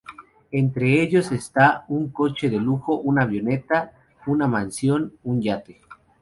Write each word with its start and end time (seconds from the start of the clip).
Entre 0.51 0.99
ellos 1.03 1.31
está 1.31 1.85
un 1.87 2.09
coche 2.11 2.49
de 2.49 2.57
lujo, 2.57 2.95
una 3.01 3.21
avioneta, 3.21 3.93
una 4.25 4.47
mansión, 4.47 5.13
un 5.23 5.43
yate. 5.43 5.79